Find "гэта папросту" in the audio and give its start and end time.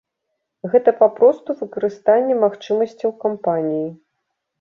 0.75-1.55